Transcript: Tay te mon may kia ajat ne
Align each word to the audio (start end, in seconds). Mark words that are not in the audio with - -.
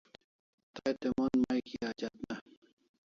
Tay 0.75 0.93
te 1.01 1.07
mon 1.15 1.33
may 1.41 1.61
kia 1.67 1.85
ajat 1.91 2.15
ne 2.21 2.35